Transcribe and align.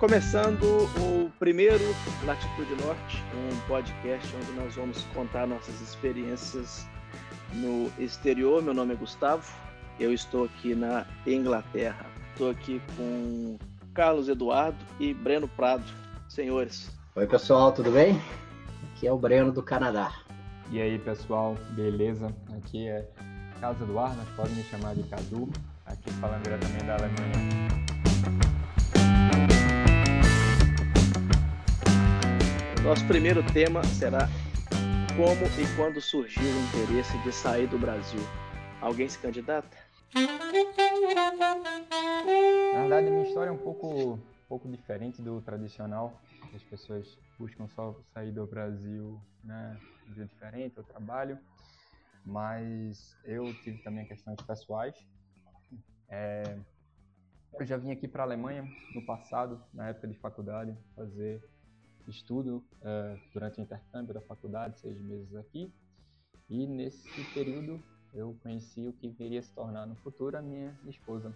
Começando 0.00 0.64
o 0.98 1.30
primeiro 1.38 1.84
Latitude 2.24 2.74
Norte, 2.82 3.22
um 3.34 3.68
podcast 3.68 4.34
onde 4.34 4.52
nós 4.52 4.74
vamos 4.74 5.02
contar 5.14 5.46
nossas 5.46 5.78
experiências 5.82 6.88
no 7.52 7.92
exterior. 8.02 8.62
Meu 8.62 8.72
nome 8.72 8.94
é 8.94 8.96
Gustavo, 8.96 9.46
eu 9.98 10.10
estou 10.10 10.46
aqui 10.46 10.74
na 10.74 11.04
Inglaterra. 11.26 12.06
Estou 12.32 12.50
aqui 12.50 12.80
com 12.96 13.58
Carlos 13.92 14.26
Eduardo 14.30 14.78
e 14.98 15.12
Breno 15.12 15.46
Prado. 15.46 15.84
Senhores. 16.30 16.90
Oi, 17.14 17.26
pessoal, 17.26 17.70
tudo 17.70 17.90
bem? 17.90 18.18
Aqui 18.94 19.06
é 19.06 19.12
o 19.12 19.18
Breno 19.18 19.52
do 19.52 19.62
Canadá. 19.62 20.14
E 20.70 20.80
aí, 20.80 20.98
pessoal, 20.98 21.58
beleza? 21.72 22.34
Aqui 22.56 22.88
é 22.88 23.06
Carlos 23.60 23.82
Eduardo, 23.82 24.16
mas 24.16 24.28
podem 24.30 24.54
me 24.54 24.62
chamar 24.62 24.94
de 24.94 25.02
Cadu, 25.02 25.50
aqui 25.84 26.10
falando 26.12 26.42
diretamente 26.42 26.84
da 26.86 26.94
Alemanha. 26.94 27.59
Nosso 32.82 33.06
primeiro 33.06 33.42
tema 33.52 33.84
será 33.84 34.26
como 35.14 35.44
e 35.60 35.76
quando 35.76 36.00
surgiu 36.00 36.42
o 36.42 36.60
interesse 36.64 37.16
de 37.22 37.30
sair 37.30 37.68
do 37.68 37.78
Brasil. 37.78 38.20
Alguém 38.80 39.06
se 39.06 39.18
candidata? 39.18 39.76
Na 42.72 42.80
verdade, 42.80 43.10
minha 43.10 43.24
história 43.24 43.50
é 43.50 43.52
um 43.52 43.58
pouco, 43.58 44.14
um 44.14 44.46
pouco 44.48 44.66
diferente 44.66 45.20
do 45.20 45.42
tradicional. 45.42 46.22
As 46.54 46.64
pessoas 46.64 47.18
buscam 47.38 47.68
só 47.68 48.00
sair 48.14 48.32
do 48.32 48.46
Brasil 48.46 49.20
né, 49.44 49.78
de 50.06 50.22
um 50.22 50.26
diferente, 50.26 50.78
eu 50.78 50.84
trabalho. 50.84 51.38
Mas 52.24 53.14
eu 53.24 53.52
tive 53.62 53.76
também 53.82 54.06
questões 54.06 54.40
pessoais. 54.40 54.96
É, 56.08 56.58
eu 57.58 57.66
já 57.66 57.76
vim 57.76 57.90
aqui 57.90 58.08
para 58.08 58.22
a 58.22 58.26
Alemanha 58.26 58.66
no 58.94 59.04
passado, 59.04 59.62
na 59.74 59.88
época 59.90 60.08
de 60.08 60.14
faculdade, 60.14 60.74
fazer 60.96 61.42
estudo 62.08 62.64
uh, 62.80 63.20
durante 63.32 63.60
o 63.60 63.62
intercâmbio 63.62 64.14
da 64.14 64.20
faculdade, 64.20 64.78
seis 64.78 65.00
meses 65.00 65.34
aqui. 65.34 65.72
E 66.48 66.66
nesse 66.66 67.08
período 67.34 67.82
eu 68.12 68.36
conheci 68.42 68.86
o 68.86 68.92
que 68.92 69.08
viria 69.08 69.42
se 69.42 69.52
tornar 69.52 69.86
no 69.86 69.96
futuro 69.96 70.36
a 70.36 70.42
minha 70.42 70.76
esposa. 70.86 71.34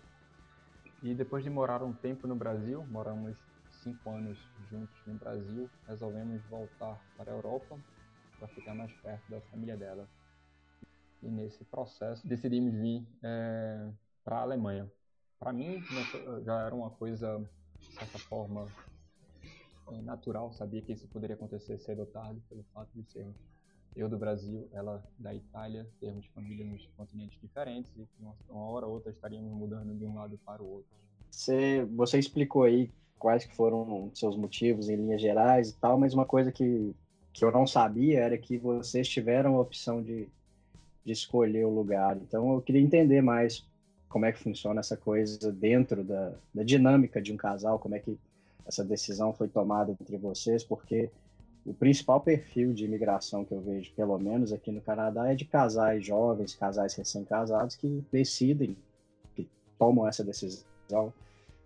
E 1.03 1.15
depois 1.15 1.45
de 1.45 1.51
morar 1.51 1.83
um 1.83 1.93
tempo 1.93 2.27
no 2.27 2.35
Brasil, 2.35 2.85
moramos 2.87 3.37
cinco 3.71 4.11
anos 4.11 4.39
juntos 4.71 4.97
no 5.07 5.15
Brasil, 5.15 5.71
resolvemos 5.87 6.43
voltar 6.47 6.99
para 7.17 7.31
a 7.31 7.35
Europa 7.35 7.79
para 8.39 8.49
ficar 8.49 8.75
mais 8.75 8.93
perto 8.95 9.31
da 9.31 9.41
família 9.43 9.77
dela. 9.77 10.09
E 11.23 11.29
nesse 11.29 11.65
processo 11.65 12.27
decidimos 12.27 12.75
vir 12.75 13.07
é, 13.23 13.89
para 14.25 14.39
a 14.39 14.43
Alemanha. 14.43 14.91
Para 15.39 15.53
mim 15.53 15.81
já 16.45 16.63
era 16.63 16.75
uma 16.75 16.91
coisa, 16.91 17.39
de 17.79 17.95
certa 17.95 18.19
forma, 18.19 18.67
é, 19.93 20.01
natural, 20.03 20.53
sabia 20.53 20.83
que 20.83 20.93
isso 20.93 21.07
poderia 21.09 21.37
acontecer 21.37 21.79
cedo 21.79 22.01
ou 22.01 22.07
tarde, 22.07 22.41
pelo 22.49 22.65
fato 22.73 22.89
de 22.95 23.05
sermos 23.11 23.37
eu 23.97 24.09
do 24.09 24.19
Brasil, 24.19 24.69
ela 24.73 25.03
da 25.19 25.33
Itália, 25.33 25.89
termos 26.01 26.27
família 26.27 26.65
nos 26.65 26.85
continentes 26.97 27.39
diferentes 27.41 27.93
e 27.97 28.07
uma, 28.19 28.35
uma 28.49 28.65
hora 28.65 28.87
ou 28.87 28.95
outra 28.95 29.13
estaríamos 29.13 29.53
mudando 29.53 29.95
de 29.95 30.05
um 30.05 30.17
lado 30.17 30.39
para 30.45 30.63
o 30.63 30.67
outro. 30.67 30.91
Você, 31.31 31.85
você 31.85 32.19
explicou 32.19 32.65
aí 32.65 32.91
quais 33.19 33.45
que 33.45 33.55
foram 33.55 34.11
seus 34.13 34.37
motivos 34.37 34.89
em 34.89 34.97
linhas 34.97 35.21
gerais 35.21 35.71
e 35.71 35.77
tal, 35.77 35.99
mas 35.99 36.13
uma 36.13 36.27
coisa 36.27 36.51
que, 36.51 36.95
que 37.33 37.45
eu 37.45 37.53
não 37.53 37.67
sabia 37.67 38.21
era 38.21 38.37
que 38.37 38.59
vocês 38.59 39.09
tiveram 39.09 39.57
a 39.57 39.61
opção 39.61 40.03
de, 40.03 40.29
de 41.05 41.13
escolher 41.13 41.65
o 41.65 41.75
lugar. 41.75 42.17
Então 42.17 42.53
eu 42.53 42.61
queria 42.61 42.83
entender 42.83 43.23
mais 43.23 43.65
como 44.09 44.27
é 44.27 44.33
que 44.33 44.39
funciona 44.39 44.81
essa 44.81 44.97
coisa 44.97 45.53
dentro 45.53 46.05
da, 46.05 46.35
da 46.53 46.63
dinâmica 46.63 47.21
de 47.23 47.33
um 47.33 47.37
casal, 47.37 47.79
como 47.79 47.95
é 47.95 47.99
que 47.99 48.19
essa 48.67 48.85
decisão 48.85 49.33
foi 49.33 49.49
tomada 49.49 49.93
entre 49.93 50.17
vocês, 50.17 50.65
porque 50.65 51.11
o 51.65 51.73
principal 51.73 52.21
perfil 52.21 52.73
de 52.73 52.85
imigração 52.85 53.45
que 53.45 53.53
eu 53.53 53.61
vejo, 53.61 53.93
pelo 53.95 54.19
menos 54.19 54.53
aqui 54.53 54.71
no 54.71 54.81
Canadá, 54.81 55.31
é 55.31 55.35
de 55.35 55.45
casais 55.45 56.05
jovens, 56.05 56.55
casais 56.55 56.95
recém-casados 56.95 57.77
que 57.77 58.05
decidem, 58.13 58.77
que 59.35 59.49
tomam 59.79 60.07
essa 60.07 60.23
decisão, 60.23 61.13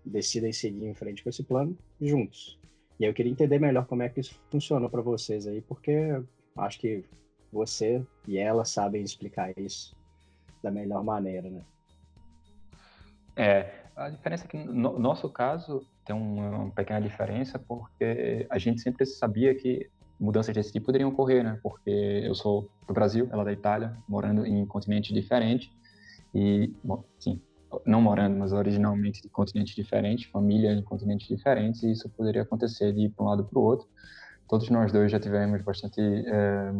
decidem 0.04 0.52
seguir 0.52 0.86
em 0.86 0.94
frente 0.94 1.22
com 1.22 1.28
esse 1.28 1.42
plano 1.42 1.76
juntos. 2.00 2.58
E 2.98 3.04
eu 3.04 3.14
queria 3.14 3.32
entender 3.32 3.58
melhor 3.58 3.86
como 3.86 4.02
é 4.02 4.08
que 4.08 4.20
isso 4.20 4.34
funciona 4.50 4.88
para 4.88 5.02
vocês 5.02 5.46
aí, 5.46 5.60
porque 5.60 6.20
acho 6.56 6.80
que 6.80 7.04
você 7.52 8.04
e 8.26 8.38
ela 8.38 8.64
sabem 8.64 9.02
explicar 9.02 9.56
isso 9.58 9.96
da 10.62 10.70
melhor 10.70 11.02
maneira, 11.04 11.48
né? 11.48 11.62
É, 13.36 13.72
a 13.94 14.10
diferença 14.10 14.44
é 14.44 14.48
que 14.48 14.58
no 14.58 14.98
nosso 14.98 15.28
caso 15.28 15.86
tem 16.08 16.16
uma 16.16 16.70
pequena 16.70 17.00
diferença 17.02 17.58
porque 17.58 18.46
a 18.48 18.58
gente 18.58 18.80
sempre 18.80 19.04
sabia 19.04 19.54
que 19.54 19.90
mudanças 20.18 20.54
desse 20.54 20.72
tipo 20.72 20.86
poderiam 20.86 21.10
ocorrer, 21.10 21.44
né? 21.44 21.60
Porque 21.62 21.90
eu 21.90 22.34
sou 22.34 22.70
do 22.86 22.94
Brasil, 22.94 23.28
ela 23.30 23.42
é 23.42 23.44
da 23.44 23.52
Itália, 23.52 23.94
morando 24.08 24.46
em 24.46 24.64
continentes 24.66 25.14
diferentes 25.14 25.70
e, 26.34 26.72
bom, 26.82 27.04
sim, 27.18 27.40
não 27.84 28.00
morando, 28.00 28.38
mas 28.38 28.52
originalmente 28.52 29.20
de 29.20 29.28
continentes 29.28 29.74
diferentes, 29.74 30.30
família 30.30 30.72
em 30.72 30.82
continentes 30.82 31.28
diferentes, 31.28 31.82
e 31.82 31.92
isso 31.92 32.08
poderia 32.08 32.40
acontecer 32.40 32.92
de 32.94 33.02
ir 33.02 33.10
para 33.10 33.24
um 33.26 33.28
lado 33.28 33.44
para 33.44 33.58
o 33.58 33.62
outro. 33.62 33.86
Todos 34.48 34.70
nós 34.70 34.90
dois 34.90 35.12
já 35.12 35.20
tivemos 35.20 35.60
bastante 35.62 36.00
é, 36.00 36.72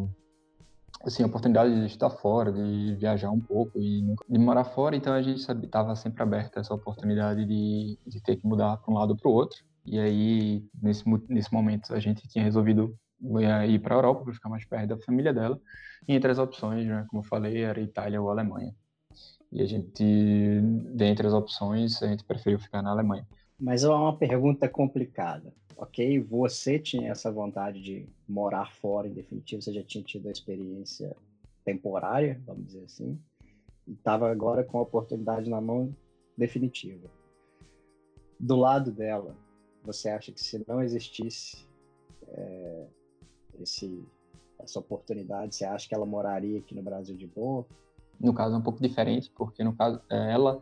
assim, 1.03 1.23
a 1.23 1.27
oportunidade 1.27 1.75
de 1.75 1.87
estar 1.87 2.11
fora, 2.11 2.53
de 2.53 2.95
viajar 2.97 3.31
um 3.31 3.41
pouco 3.41 3.79
e 3.79 4.03
de 4.29 4.39
morar 4.39 4.65
fora, 4.65 4.97
então 4.97 5.13
a 5.13 5.23
gente 5.23 5.41
estava 5.41 5.95
sempre 5.97 6.23
aberto 6.23 6.57
a 6.57 6.61
essa 6.61 6.75
oportunidade 6.75 7.45
de, 7.45 7.99
de 8.07 8.21
ter 8.21 8.37
que 8.37 8.47
mudar 8.47 8.77
para 8.79 8.93
um 8.93 8.97
lado 8.97 9.17
para 9.17 9.29
o 9.29 9.33
outro. 9.33 9.65
E 9.85 9.99
aí, 9.99 10.65
nesse, 10.83 11.05
nesse 11.29 11.53
momento, 11.53 11.95
a 11.95 12.01
gente 12.01 12.29
tinha 12.29 12.45
resolvido 12.45 12.95
ir 13.67 13.79
para 13.81 13.95
a 13.95 13.99
Europa 13.99 14.25
para 14.25 14.35
ficar 14.35 14.49
mais 14.49 14.65
perto 14.65 14.89
da 14.89 14.99
família 14.99 15.33
dela. 15.33 15.59
E 16.07 16.15
entre 16.15 16.31
as 16.31 16.39
opções, 16.39 16.87
né, 16.87 17.07
como 17.09 17.23
eu 17.23 17.27
falei, 17.27 17.63
era 17.63 17.81
Itália 17.81 18.21
ou 18.21 18.31
Alemanha. 18.31 18.75
E 19.51 19.63
a 19.63 19.67
gente, 19.67 20.05
dentre 20.95 21.27
as 21.27 21.33
opções, 21.33 22.03
a 22.03 22.09
gente 22.09 22.25
preferiu 22.25 22.59
ficar 22.59 22.83
na 22.83 22.91
Alemanha. 22.91 23.27
Mas 23.59 23.85
é 23.85 23.89
uma 23.89 24.17
pergunta 24.17 24.69
complicada 24.69 25.53
ok, 25.79 26.19
você 26.19 26.77
tinha 26.77 27.13
essa 27.13 27.31
vontade 27.31 27.81
de 27.81 28.09
morar 28.29 28.73
fora 28.73 29.07
em 29.07 29.13
definitivo, 29.13 29.63
você 29.63 29.73
já 29.73 29.83
tinha 29.83 30.03
tido 30.03 30.29
a 30.29 30.33
experiência 30.33 31.17
temporária, 31.65 32.43
vamos 32.45 32.67
dizer 32.67 32.85
assim, 32.85 33.19
e 33.87 33.93
estava 33.93 34.29
agora 34.29 34.65
com 34.65 34.79
a 34.79 34.83
oportunidade 34.83 35.49
na 35.49 35.61
mão 35.61 35.95
definitiva. 36.37 37.09
Do 38.41 38.57
lado 38.57 38.91
dela, 38.91 39.37
você 39.85 40.09
acha 40.09 40.33
que 40.33 40.41
se 40.41 40.65
não 40.67 40.83
existisse 40.83 41.65
é, 42.27 42.87
esse, 43.61 44.05
essa 44.59 44.81
oportunidade, 44.81 45.55
você 45.55 45.65
acha 45.65 45.89
que 45.89 45.95
ela 45.95 46.07
moraria 46.07 46.59
aqui 46.59 46.75
no 46.75 46.83
Brasil 46.83 47.17
de 47.17 47.27
boa? 47.27 47.65
No 48.19 48.35
caso 48.35 48.57
é 48.57 48.59
um 48.59 48.63
pouco 48.63 48.83
diferente, 48.83 49.31
porque 49.31 49.63
no 49.63 49.77
caso 49.77 50.03
ela, 50.11 50.61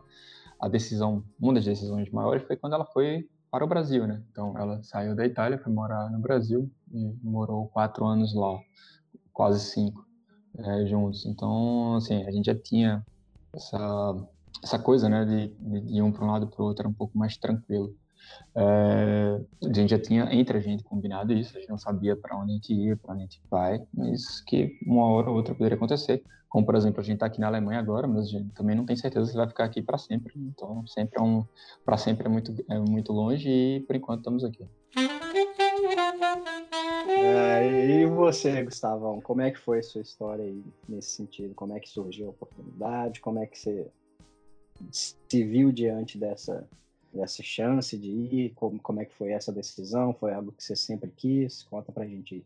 a 0.59 0.67
decisão, 0.67 1.23
uma 1.39 1.53
das 1.53 1.65
decisões 1.65 2.09
maiores 2.11 2.43
foi 2.43 2.55
quando 2.55 2.73
ela 2.73 2.85
foi 2.85 3.27
para 3.51 3.63
o 3.63 3.67
Brasil, 3.67 4.05
né? 4.05 4.21
Então 4.31 4.57
ela 4.57 4.81
saiu 4.83 5.15
da 5.15 5.25
Itália, 5.25 5.57
foi 5.57 5.71
morar 5.71 6.09
no 6.11 6.19
Brasil 6.19 6.69
e 6.91 7.13
morou 7.23 7.67
quatro 7.67 8.05
anos 8.05 8.33
lá, 8.33 8.59
quase 9.31 9.59
cinco, 9.71 10.05
é, 10.57 10.85
juntos. 10.85 11.25
Então, 11.25 11.95
assim, 11.95 12.23
a 12.23 12.31
gente 12.31 12.45
já 12.45 12.55
tinha 12.55 13.05
essa 13.53 14.27
essa 14.63 14.79
coisa, 14.79 15.07
né, 15.07 15.23
de, 15.23 15.47
de, 15.81 16.01
um 16.01 16.11
para 16.11 16.25
um 16.25 16.31
lado 16.31 16.47
para 16.47 16.61
o 16.61 16.65
outro 16.65 16.81
era 16.81 16.89
um 16.89 16.93
pouco 16.93 17.17
mais 17.17 17.37
tranquilo. 17.37 17.95
É, 18.55 19.39
a 19.63 19.73
gente 19.73 19.89
já 19.89 19.99
tinha 19.99 20.33
entre 20.33 20.57
a 20.57 20.61
gente 20.61 20.83
combinado 20.83 21.33
isso, 21.33 21.55
a 21.55 21.59
gente 21.59 21.69
não 21.69 21.77
sabia 21.77 22.15
para 22.15 22.37
onde 22.37 22.51
a 22.51 22.55
gente 22.55 22.73
ia, 22.73 22.97
para 22.97 23.13
onde 23.13 23.23
a 23.23 23.25
gente 23.25 23.41
vai, 23.49 23.81
mas 23.93 24.41
que 24.41 24.77
uma 24.85 25.05
hora 25.07 25.29
ou 25.29 25.35
outra 25.35 25.53
poderia 25.53 25.75
acontecer. 25.75 26.23
Como, 26.49 26.65
por 26.65 26.75
exemplo, 26.75 27.01
a 27.01 27.03
gente 27.03 27.15
está 27.15 27.25
aqui 27.25 27.41
na 27.41 27.47
Alemanha 27.47 27.79
agora, 27.79 28.07
mas 28.07 28.25
a 28.25 28.29
gente 28.29 28.49
também 28.53 28.75
não 28.75 28.85
tem 28.85 28.95
certeza 28.95 29.25
se 29.25 29.35
vai 29.35 29.47
ficar 29.47 29.65
aqui 29.65 29.81
para 29.81 29.97
sempre. 29.97 30.33
Então, 30.37 30.85
sempre 30.87 31.19
é 31.19 31.21
um, 31.21 31.45
para 31.85 31.97
sempre 31.97 32.25
é 32.25 32.29
muito, 32.29 32.55
é 32.69 32.79
muito 32.79 33.11
longe 33.11 33.49
e 33.49 33.79
por 33.81 33.95
enquanto 33.95 34.19
estamos 34.19 34.43
aqui. 34.43 34.65
É, 37.09 38.01
e 38.01 38.05
você, 38.05 38.63
Gustavão, 38.63 39.19
como 39.19 39.41
é 39.41 39.51
que 39.51 39.59
foi 39.59 39.79
a 39.79 39.83
sua 39.83 40.01
história 40.01 40.45
aí 40.45 40.63
nesse 40.87 41.09
sentido? 41.09 41.53
Como 41.53 41.75
é 41.75 41.79
que 41.79 41.89
surgiu 41.89 42.27
a 42.27 42.29
oportunidade? 42.29 43.19
Como 43.19 43.39
é 43.39 43.45
que 43.45 43.59
você 43.59 43.91
se 44.91 45.43
viu 45.43 45.71
diante 45.71 46.17
dessa, 46.17 46.67
dessa 47.13 47.43
chance 47.43 47.97
de 47.97 48.09
ir? 48.09 48.53
Como, 48.55 48.79
como 48.79 49.01
é 49.01 49.05
que 49.05 49.13
foi 49.13 49.31
essa 49.31 49.51
decisão? 49.51 50.13
Foi 50.13 50.33
algo 50.33 50.51
que 50.51 50.63
você 50.63 50.75
sempre 50.75 51.11
quis? 51.15 51.63
Conta 51.63 51.91
pra 51.91 52.05
gente 52.05 52.35
aí. 52.35 52.43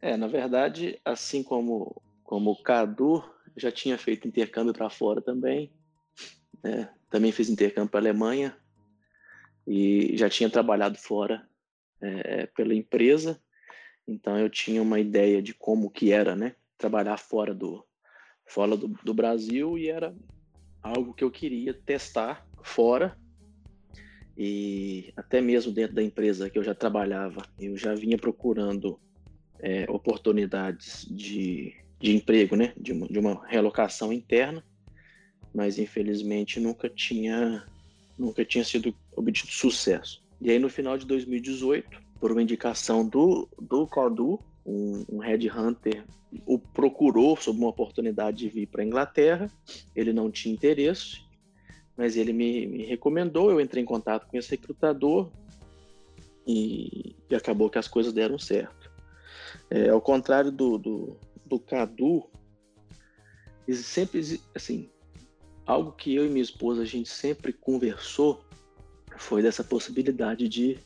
É, 0.00 0.16
na 0.16 0.26
verdade, 0.28 1.00
assim 1.04 1.42
como 1.42 2.00
como 2.28 2.50
o 2.50 2.62
Cadu 2.62 3.24
já 3.56 3.72
tinha 3.72 3.96
feito 3.96 4.28
intercâmbio 4.28 4.74
para 4.74 4.90
fora 4.90 5.22
também, 5.22 5.72
né? 6.62 6.92
também 7.08 7.32
fiz 7.32 7.48
intercâmbio 7.48 7.90
para 7.90 8.00
Alemanha 8.00 8.54
e 9.66 10.14
já 10.14 10.28
tinha 10.28 10.50
trabalhado 10.50 10.98
fora 10.98 11.48
é, 12.02 12.46
pela 12.48 12.74
empresa, 12.74 13.40
então 14.06 14.38
eu 14.38 14.50
tinha 14.50 14.82
uma 14.82 15.00
ideia 15.00 15.40
de 15.40 15.54
como 15.54 15.90
que 15.90 16.12
era, 16.12 16.36
né, 16.36 16.54
trabalhar 16.76 17.16
fora 17.16 17.54
do 17.54 17.82
fora 18.46 18.76
do, 18.76 18.88
do 18.88 19.14
Brasil 19.14 19.78
e 19.78 19.88
era 19.88 20.14
algo 20.82 21.14
que 21.14 21.24
eu 21.24 21.30
queria 21.30 21.72
testar 21.72 22.46
fora 22.62 23.18
e 24.38 25.12
até 25.16 25.40
mesmo 25.40 25.72
dentro 25.72 25.96
da 25.96 26.02
empresa 26.02 26.48
que 26.48 26.56
eu 26.56 26.62
já 26.62 26.72
trabalhava, 26.72 27.42
eu 27.58 27.76
já 27.76 27.92
vinha 27.92 28.16
procurando 28.16 29.00
é, 29.58 29.84
oportunidades 29.90 31.04
de, 31.10 31.74
de 31.98 32.14
emprego, 32.14 32.54
né, 32.54 32.72
de 32.76 32.92
uma, 32.92 33.08
de 33.08 33.18
uma 33.18 33.44
relocação 33.48 34.12
interna, 34.12 34.62
mas 35.52 35.76
infelizmente 35.76 36.60
nunca 36.60 36.88
tinha 36.88 37.66
nunca 38.16 38.44
tinha 38.44 38.64
sido 38.64 38.94
obtido 39.16 39.50
sucesso. 39.50 40.22
E 40.40 40.52
aí 40.52 40.58
no 40.60 40.68
final 40.68 40.96
de 40.96 41.04
2018, 41.04 42.00
por 42.20 42.30
uma 42.30 42.42
indicação 42.42 43.04
do 43.08 43.48
do 43.60 43.88
Codu, 43.88 44.38
um, 44.64 45.04
um 45.10 45.18
headhunter 45.18 46.04
o 46.46 46.58
procurou 46.58 47.36
sob 47.36 47.58
uma 47.58 47.70
oportunidade 47.70 48.38
de 48.38 48.48
vir 48.48 48.66
para 48.66 48.82
a 48.82 48.84
Inglaterra, 48.84 49.50
ele 49.96 50.12
não 50.12 50.30
tinha 50.30 50.54
interesse, 50.54 51.22
mas 51.98 52.16
ele 52.16 52.32
me, 52.32 52.64
me, 52.64 52.84
recomendou, 52.84 53.50
eu 53.50 53.60
entrei 53.60 53.82
em 53.82 53.86
contato 53.86 54.28
com 54.28 54.38
esse 54.38 54.52
recrutador 54.52 55.32
e, 56.46 57.16
e 57.28 57.34
acabou 57.34 57.68
que 57.68 57.76
as 57.76 57.88
coisas 57.88 58.12
deram 58.12 58.38
certo. 58.38 58.88
É, 59.68 59.88
ao 59.88 60.00
contrário 60.00 60.52
do, 60.52 60.78
do, 60.78 61.16
do 61.44 61.58
Cadu, 61.58 62.30
sempre, 63.68 64.40
assim, 64.54 64.88
algo 65.66 65.90
que 65.90 66.14
eu 66.14 66.24
e 66.24 66.28
minha 66.28 66.42
esposa 66.42 66.82
a 66.82 66.86
gente 66.86 67.08
sempre 67.08 67.52
conversou 67.52 68.44
foi 69.16 69.42
dessa 69.42 69.64
possibilidade 69.64 70.48
de, 70.48 70.78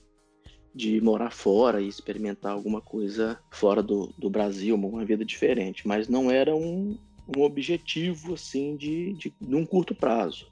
de 0.74 0.98
morar 1.02 1.30
fora 1.30 1.82
e 1.82 1.88
experimentar 1.88 2.52
alguma 2.52 2.80
coisa 2.80 3.38
fora 3.50 3.82
do, 3.82 4.06
do 4.16 4.30
Brasil, 4.30 4.74
uma 4.74 5.04
vida 5.04 5.26
diferente, 5.26 5.86
mas 5.86 6.08
não 6.08 6.30
era 6.30 6.56
um, 6.56 6.98
um 7.36 7.42
objetivo 7.42 8.32
assim 8.32 8.74
de, 8.78 9.12
de, 9.12 9.34
de 9.38 9.54
um 9.54 9.66
curto 9.66 9.94
prazo. 9.94 10.51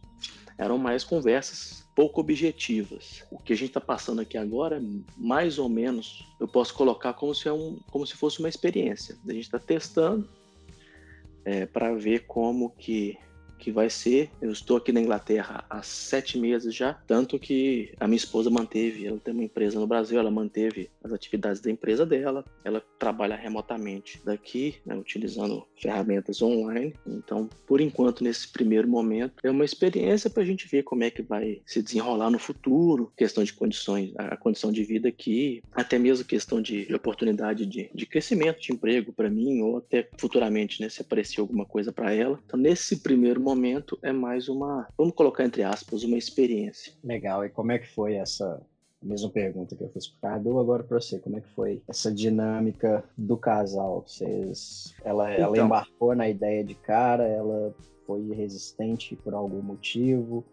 Eram 0.60 0.76
mais 0.76 1.02
conversas 1.02 1.88
pouco 1.94 2.20
objetivas. 2.20 3.24
O 3.30 3.38
que 3.38 3.54
a 3.54 3.56
gente 3.56 3.68
está 3.68 3.80
passando 3.80 4.20
aqui 4.20 4.36
agora, 4.36 4.78
mais 5.16 5.58
ou 5.58 5.70
menos, 5.70 6.26
eu 6.38 6.46
posso 6.46 6.74
colocar 6.74 7.14
como 7.14 7.34
se, 7.34 7.48
é 7.48 7.52
um, 7.52 7.78
como 7.90 8.06
se 8.06 8.14
fosse 8.14 8.40
uma 8.40 8.48
experiência. 8.48 9.16
A 9.26 9.32
gente 9.32 9.44
está 9.44 9.58
testando 9.58 10.28
é, 11.46 11.64
para 11.64 11.94
ver 11.94 12.26
como 12.26 12.70
que 12.76 13.18
que 13.60 13.70
vai 13.70 13.90
ser. 13.90 14.30
Eu 14.40 14.50
estou 14.50 14.78
aqui 14.78 14.90
na 14.90 15.00
Inglaterra 15.00 15.64
há 15.68 15.82
sete 15.82 16.38
meses 16.38 16.74
já, 16.74 16.94
tanto 17.06 17.38
que 17.38 17.92
a 18.00 18.08
minha 18.08 18.16
esposa 18.16 18.50
manteve, 18.50 19.06
ela 19.06 19.18
tem 19.18 19.34
uma 19.34 19.44
empresa 19.44 19.78
no 19.78 19.86
Brasil, 19.86 20.18
ela 20.18 20.30
manteve 20.30 20.90
as 21.04 21.12
atividades 21.12 21.60
da 21.60 21.70
empresa 21.70 22.04
dela, 22.06 22.44
ela 22.64 22.82
trabalha 22.98 23.36
remotamente 23.36 24.20
daqui, 24.24 24.76
né, 24.84 24.96
utilizando 24.96 25.66
ferramentas 25.76 26.40
online. 26.42 26.94
Então, 27.06 27.48
por 27.66 27.80
enquanto, 27.80 28.24
nesse 28.24 28.48
primeiro 28.48 28.88
momento, 28.88 29.34
é 29.42 29.50
uma 29.50 29.64
experiência 29.64 30.30
para 30.30 30.42
a 30.42 30.46
gente 30.46 30.66
ver 30.66 30.82
como 30.82 31.04
é 31.04 31.10
que 31.10 31.22
vai 31.22 31.60
se 31.66 31.82
desenrolar 31.82 32.30
no 32.30 32.38
futuro, 32.38 33.12
questão 33.16 33.44
de 33.44 33.52
condições, 33.52 34.12
a 34.16 34.36
condição 34.36 34.72
de 34.72 34.82
vida 34.82 35.08
aqui, 35.08 35.62
até 35.72 35.98
mesmo 35.98 36.24
questão 36.24 36.62
de 36.62 36.92
oportunidade 36.94 37.66
de, 37.66 37.90
de 37.94 38.06
crescimento 38.06 38.60
de 38.60 38.72
emprego 38.72 39.12
para 39.12 39.28
mim, 39.28 39.60
ou 39.60 39.78
até 39.78 40.08
futuramente, 40.18 40.80
né, 40.80 40.88
se 40.88 41.02
aparecer 41.02 41.40
alguma 41.40 41.66
coisa 41.66 41.92
para 41.92 42.12
ela. 42.14 42.40
Então, 42.46 42.58
nesse 42.58 43.00
primeiro 43.00 43.40
momento, 43.40 43.49
é 44.02 44.12
mais 44.12 44.48
uma, 44.48 44.88
vamos 44.96 45.14
colocar 45.14 45.44
entre 45.44 45.62
aspas, 45.62 46.02
uma 46.04 46.16
experiência. 46.16 46.92
Legal. 47.02 47.44
E 47.44 47.50
como 47.50 47.72
é 47.72 47.78
que 47.78 47.88
foi 47.94 48.14
essa 48.14 48.60
mesma 49.02 49.30
pergunta 49.30 49.74
que 49.74 49.82
eu 49.82 49.88
fiz 49.88 50.08
pro 50.08 50.20
Cadu, 50.20 50.58
agora 50.58 50.82
para 50.82 51.00
você, 51.00 51.18
como 51.18 51.38
é 51.38 51.40
que 51.40 51.48
foi 51.50 51.82
essa 51.88 52.12
dinâmica 52.12 53.02
do 53.16 53.36
casal? 53.36 54.04
Vocês, 54.06 54.94
ela, 55.04 55.32
então, 55.32 55.46
ela 55.46 55.58
embarcou 55.58 56.14
na 56.14 56.28
ideia 56.28 56.62
de 56.62 56.74
cara, 56.74 57.26
ela 57.26 57.74
foi 58.06 58.32
resistente 58.34 59.16
por 59.16 59.34
algum 59.34 59.62
motivo? 59.62 60.44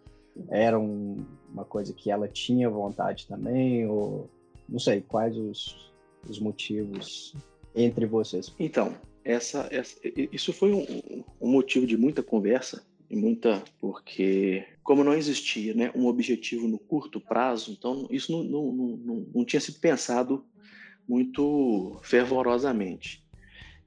Era 0.49 0.79
um, 0.79 1.25
uma 1.51 1.65
coisa 1.65 1.93
que 1.93 2.09
ela 2.11 2.27
tinha 2.27 2.69
vontade 2.69 3.27
também? 3.27 3.85
Ou 3.87 4.29
não 4.69 4.79
sei, 4.79 5.01
quais 5.01 5.35
os, 5.35 5.91
os 6.29 6.39
motivos 6.39 7.33
entre 7.75 8.05
vocês? 8.05 8.53
Então, 8.59 8.93
essa, 9.27 9.67
essa 9.69 9.99
isso 10.31 10.53
foi 10.53 10.71
um, 10.71 10.85
um 11.41 11.51
motivo 11.51 11.85
de 11.85 11.97
muita 11.97 12.23
conversa 12.23 12.85
e 13.09 13.15
muita 13.15 13.61
porque 13.79 14.65
como 14.81 15.03
não 15.03 15.13
existia 15.13 15.73
né, 15.73 15.91
um 15.93 16.07
objetivo 16.07 16.67
no 16.67 16.79
curto 16.79 17.19
prazo, 17.19 17.75
então 17.77 18.07
isso 18.09 18.31
não, 18.31 18.43
não, 18.43 18.97
não, 18.97 19.27
não 19.35 19.45
tinha 19.45 19.59
sido 19.59 19.79
pensado 19.79 20.45
muito 21.07 21.99
fervorosamente. 22.03 23.25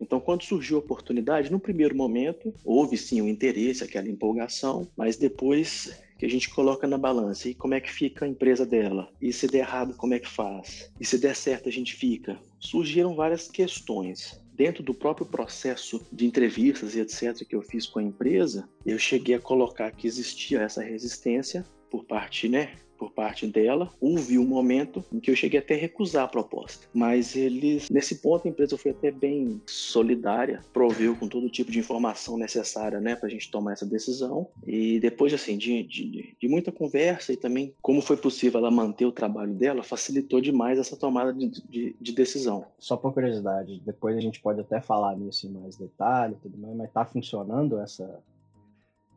Então, 0.01 0.19
quando 0.19 0.45
surgiu 0.45 0.77
a 0.77 0.81
oportunidade, 0.81 1.53
no 1.53 1.61
primeiro 1.61 1.95
momento, 1.95 2.55
houve 2.65 2.97
sim 2.97 3.21
o 3.21 3.25
um 3.25 3.29
interesse, 3.29 3.85
aquela 3.85 4.09
empolgação, 4.09 4.89
mas 4.97 5.17
depois 5.17 5.95
que 6.19 6.25
a 6.25 6.29
gente 6.29 6.49
coloca 6.49 6.87
na 6.87 6.97
balança, 6.97 7.51
e 7.51 7.55
como 7.55 7.75
é 7.75 7.81
que 7.81 7.93
fica 7.93 8.25
a 8.25 8.29
empresa 8.29 8.65
dela? 8.65 9.11
E 9.21 9.31
se 9.31 9.47
der 9.47 9.59
errado, 9.59 9.95
como 9.97 10.15
é 10.15 10.19
que 10.19 10.29
faz? 10.29 10.91
E 10.99 11.05
se 11.05 11.19
der 11.19 11.37
certo, 11.37 11.69
a 11.69 11.73
gente 11.73 11.95
fica? 11.95 12.39
Surgiram 12.59 13.15
várias 13.15 13.49
questões 13.49 14.40
dentro 14.61 14.83
do 14.83 14.93
próprio 14.93 15.25
processo 15.25 16.07
de 16.13 16.27
entrevistas 16.27 16.95
e 16.95 17.01
etc. 17.01 17.47
que 17.49 17.57
eu 17.57 17.63
fiz 17.63 17.87
com 17.87 17.99
a 17.99 18.03
empresa, 18.03 18.69
eu 18.85 18.99
cheguei 18.99 19.35
a 19.35 19.41
colocar 19.41 19.91
que 19.91 20.07
existia 20.07 20.61
essa 20.61 20.83
resistência 20.83 21.65
por 21.91 22.05
parte, 22.05 22.47
né, 22.47 22.75
por 23.01 23.11
parte 23.11 23.47
dela. 23.47 23.91
Houve 23.99 24.39
um 24.39 24.47
momento 24.47 25.03
em 25.11 25.19
que 25.19 25.31
eu 25.31 25.35
cheguei 25.35 25.59
até 25.59 25.75
a 25.75 25.79
recusar 25.79 26.25
a 26.25 26.29
proposta, 26.29 26.87
mas 26.93 27.35
eles, 27.35 27.89
nesse 27.89 28.17
ponto, 28.17 28.47
a 28.47 28.51
empresa 28.51 28.77
foi 28.77 28.91
até 28.91 29.11
bem 29.11 29.59
solidária, 29.65 30.61
proveu 30.71 31.17
com 31.17 31.27
todo 31.27 31.49
tipo 31.49 31.71
de 31.71 31.79
informação 31.79 32.37
necessária, 32.37 33.01
né, 33.01 33.17
para 33.17 33.27
a 33.27 33.31
gente 33.31 33.51
tomar 33.51 33.73
essa 33.73 33.87
decisão. 33.87 34.47
E 34.67 35.01
depois, 35.01 35.33
assim, 35.33 35.57
de, 35.57 35.83
de, 35.83 36.35
de, 36.39 36.49
muita 36.49 36.71
conversa 36.71 37.33
e 37.33 37.37
também 37.37 37.73
como 37.81 38.03
foi 38.03 38.19
possível 38.19 38.61
ela 38.61 38.71
manter 38.71 39.07
o 39.07 39.13
trabalho 39.13 39.55
dela, 39.55 39.83
facilitou 39.83 40.41
demais 40.41 40.79
essa 40.79 40.97
tomada 40.97 41.33
de, 41.33 41.49
de, 41.49 41.97
de 41.99 42.13
decisão. 42.13 42.67
Só 42.79 42.99
por 42.99 43.15
curiosidade, 43.15 43.81
depois 43.87 44.15
a 44.15 44.21
gente 44.21 44.41
pode 44.41 44.61
até 44.61 44.81
falar 44.81 45.17
nisso 45.17 45.47
em 45.47 45.51
mais 45.51 45.77
detalhe, 45.77 46.37
tudo 46.43 46.59
mais, 46.59 46.77
mas 46.77 46.89
está 46.89 47.05
funcionando 47.05 47.79
essa 47.79 48.21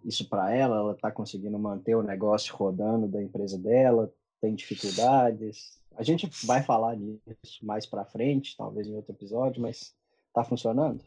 isso 0.03 0.27
para 0.27 0.53
ela? 0.53 0.77
Ela 0.77 0.94
está 0.94 1.11
conseguindo 1.11 1.57
manter 1.57 1.95
o 1.95 2.03
negócio 2.03 2.55
rodando 2.55 3.07
da 3.07 3.22
empresa 3.22 3.57
dela? 3.57 4.12
Tem 4.41 4.53
dificuldades? 4.53 5.79
A 5.95 6.03
gente 6.03 6.29
vai 6.45 6.63
falar 6.63 6.95
nisso 6.95 7.25
mais 7.63 7.86
para 7.86 8.05
frente, 8.05 8.55
talvez 8.57 8.88
em 8.88 8.95
outro 8.95 9.13
episódio, 9.13 9.62
mas 9.62 9.93
está 10.27 10.43
funcionando? 10.43 11.03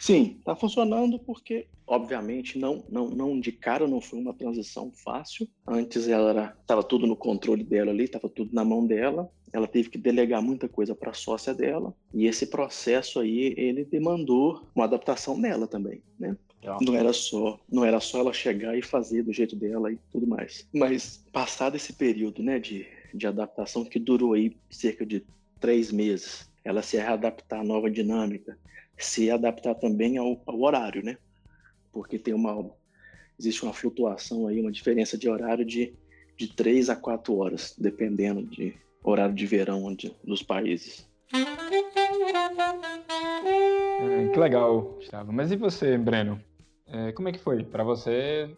Sim, 0.00 0.36
está 0.38 0.54
funcionando 0.54 1.18
porque, 1.18 1.66
obviamente, 1.86 2.58
não, 2.58 2.84
não, 2.88 3.08
não 3.08 3.40
de 3.40 3.52
cara 3.52 3.86
não 3.86 4.00
foi 4.00 4.18
uma 4.18 4.34
transição 4.34 4.90
fácil. 4.92 5.48
Antes 5.66 6.08
ela 6.08 6.56
estava 6.60 6.82
tudo 6.82 7.06
no 7.06 7.16
controle 7.16 7.64
dela 7.64 7.90
ali, 7.90 8.04
estava 8.04 8.28
tudo 8.28 8.52
na 8.54 8.64
mão 8.64 8.86
dela. 8.86 9.30
Ela 9.52 9.66
teve 9.66 9.90
que 9.90 9.98
delegar 9.98 10.42
muita 10.42 10.68
coisa 10.68 10.94
para 10.94 11.10
a 11.10 11.14
sócia 11.14 11.54
dela 11.54 11.94
e 12.12 12.26
esse 12.26 12.46
processo 12.46 13.20
aí 13.20 13.54
ele 13.56 13.84
demandou 13.84 14.66
uma 14.74 14.84
adaptação 14.84 15.38
dela 15.38 15.66
também, 15.66 16.02
né? 16.18 16.36
Não 16.80 16.94
era 16.94 17.12
só, 17.12 17.58
não 17.70 17.84
era 17.84 17.98
só 17.98 18.20
ela 18.20 18.32
chegar 18.32 18.76
e 18.76 18.82
fazer 18.82 19.22
do 19.22 19.32
jeito 19.32 19.56
dela 19.56 19.90
e 19.90 19.98
tudo 20.10 20.26
mais. 20.26 20.66
Mas 20.72 21.24
passado 21.32 21.76
esse 21.76 21.92
período, 21.92 22.42
né, 22.42 22.58
de, 22.58 22.86
de 23.12 23.26
adaptação 23.26 23.84
que 23.84 23.98
durou 23.98 24.34
aí 24.34 24.56
cerca 24.70 25.04
de 25.04 25.24
três 25.58 25.90
meses, 25.90 26.48
ela 26.64 26.82
se 26.82 26.96
readaptar 26.96 27.60
à 27.60 27.64
nova 27.64 27.90
dinâmica, 27.90 28.56
se 28.96 29.30
adaptar 29.30 29.74
também 29.74 30.18
ao, 30.18 30.40
ao 30.46 30.60
horário, 30.60 31.02
né? 31.02 31.18
Porque 31.92 32.18
tem 32.18 32.32
uma 32.32 32.70
existe 33.38 33.64
uma 33.64 33.72
flutuação 33.72 34.46
aí, 34.46 34.60
uma 34.60 34.70
diferença 34.70 35.18
de 35.18 35.28
horário 35.28 35.64
de 35.64 35.92
de 36.36 36.48
três 36.48 36.90
a 36.90 36.96
quatro 36.96 37.36
horas, 37.36 37.74
dependendo 37.78 38.42
de 38.42 38.74
horário 39.02 39.34
de 39.34 39.46
verão 39.46 39.84
onde, 39.84 40.12
dos 40.24 40.42
países. 40.42 41.08
É, 44.00 44.28
que 44.32 44.38
legal, 44.38 44.82
Gustavo. 44.96 45.32
Mas 45.32 45.52
e 45.52 45.56
você, 45.56 45.96
Breno? 45.96 46.40
É, 46.92 47.10
como 47.12 47.28
é 47.28 47.32
que 47.32 47.38
foi 47.38 47.64
para 47.64 47.82
você? 47.82 48.54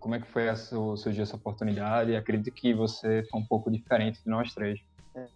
Como 0.00 0.14
é 0.16 0.20
que 0.20 0.26
foi 0.26 0.46
essa, 0.46 0.76
surgiu 0.96 1.22
essa 1.22 1.36
oportunidade? 1.36 2.16
Acredito 2.16 2.52
que 2.52 2.74
você 2.74 3.24
foi 3.30 3.40
um 3.40 3.46
pouco 3.46 3.70
diferente 3.70 4.22
de 4.22 4.28
nós 4.28 4.52
três. 4.52 4.80